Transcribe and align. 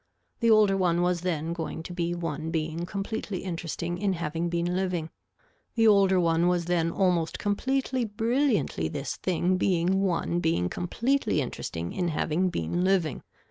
The 0.39 0.49
older 0.49 0.75
one 0.75 1.03
was 1.03 1.21
then 1.21 1.53
going 1.53 1.83
to 1.83 1.93
be 1.93 2.15
one 2.15 2.49
being 2.49 2.87
completely 2.87 3.43
interesting 3.43 3.99
in 3.99 4.13
having 4.13 4.49
been 4.49 4.75
living. 4.75 5.11
The 5.75 5.85
older 5.87 6.19
one 6.19 6.47
was 6.47 6.65
then 6.65 6.89
almost 6.89 7.37
completely 7.37 8.05
brilliantly 8.05 8.87
this 8.87 9.17
thing 9.17 9.57
being 9.57 10.01
one 10.01 10.39
being 10.39 10.69
completely 10.69 11.39
interesting 11.39 11.93
in 11.93 12.07
having 12.07 12.49
been 12.49 12.83
living. 12.83 13.21